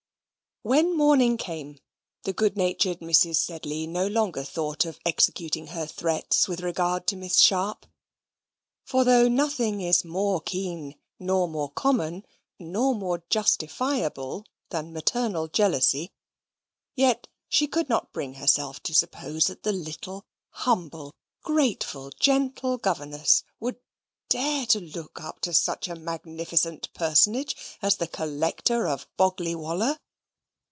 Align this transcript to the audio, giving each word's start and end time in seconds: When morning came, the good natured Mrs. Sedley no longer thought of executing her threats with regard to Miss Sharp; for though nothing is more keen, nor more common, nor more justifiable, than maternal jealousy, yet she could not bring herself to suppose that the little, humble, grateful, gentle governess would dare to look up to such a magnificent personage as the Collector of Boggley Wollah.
When 0.63 0.95
morning 0.95 1.37
came, 1.37 1.79
the 2.21 2.33
good 2.33 2.55
natured 2.55 2.99
Mrs. 2.99 3.37
Sedley 3.37 3.87
no 3.87 4.05
longer 4.05 4.43
thought 4.43 4.85
of 4.85 4.99
executing 5.07 5.65
her 5.73 5.87
threats 5.87 6.47
with 6.47 6.61
regard 6.61 7.07
to 7.07 7.15
Miss 7.15 7.39
Sharp; 7.39 7.87
for 8.85 9.03
though 9.03 9.27
nothing 9.27 9.81
is 9.81 10.05
more 10.05 10.39
keen, 10.39 10.99
nor 11.17 11.47
more 11.47 11.71
common, 11.71 12.27
nor 12.59 12.93
more 12.93 13.23
justifiable, 13.31 14.45
than 14.69 14.93
maternal 14.93 15.47
jealousy, 15.47 16.11
yet 16.93 17.27
she 17.49 17.65
could 17.65 17.89
not 17.89 18.13
bring 18.13 18.35
herself 18.35 18.83
to 18.83 18.93
suppose 18.93 19.47
that 19.47 19.63
the 19.63 19.71
little, 19.73 20.27
humble, 20.51 21.15
grateful, 21.41 22.11
gentle 22.19 22.77
governess 22.77 23.43
would 23.59 23.77
dare 24.29 24.67
to 24.67 24.79
look 24.79 25.19
up 25.23 25.41
to 25.41 25.53
such 25.55 25.87
a 25.87 25.95
magnificent 25.95 26.93
personage 26.93 27.55
as 27.81 27.97
the 27.97 28.07
Collector 28.07 28.87
of 28.87 29.07
Boggley 29.17 29.55
Wollah. 29.55 29.97